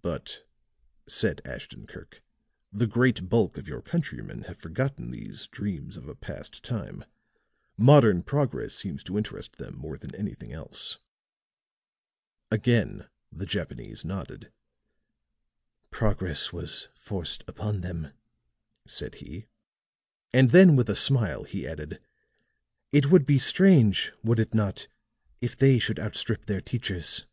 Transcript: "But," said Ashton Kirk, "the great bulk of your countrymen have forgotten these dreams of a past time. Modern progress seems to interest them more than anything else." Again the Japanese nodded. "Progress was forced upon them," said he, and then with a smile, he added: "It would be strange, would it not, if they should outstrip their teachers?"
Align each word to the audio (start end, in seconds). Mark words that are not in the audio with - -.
"But," 0.00 0.46
said 1.08 1.40
Ashton 1.44 1.88
Kirk, 1.88 2.22
"the 2.72 2.86
great 2.86 3.28
bulk 3.28 3.58
of 3.58 3.66
your 3.66 3.82
countrymen 3.82 4.42
have 4.42 4.58
forgotten 4.58 5.10
these 5.10 5.48
dreams 5.48 5.96
of 5.96 6.06
a 6.06 6.14
past 6.14 6.62
time. 6.62 7.04
Modern 7.76 8.22
progress 8.22 8.76
seems 8.76 9.02
to 9.02 9.18
interest 9.18 9.56
them 9.56 9.76
more 9.76 9.96
than 9.98 10.14
anything 10.14 10.52
else." 10.52 11.00
Again 12.52 13.08
the 13.32 13.44
Japanese 13.44 14.04
nodded. 14.04 14.52
"Progress 15.90 16.52
was 16.52 16.88
forced 16.94 17.42
upon 17.48 17.80
them," 17.80 18.12
said 18.86 19.16
he, 19.16 19.46
and 20.32 20.50
then 20.50 20.76
with 20.76 20.88
a 20.88 20.94
smile, 20.94 21.42
he 21.42 21.66
added: 21.66 22.00
"It 22.92 23.06
would 23.10 23.26
be 23.26 23.40
strange, 23.40 24.12
would 24.22 24.38
it 24.38 24.54
not, 24.54 24.86
if 25.40 25.56
they 25.56 25.80
should 25.80 25.98
outstrip 25.98 26.46
their 26.46 26.60
teachers?" 26.60 27.26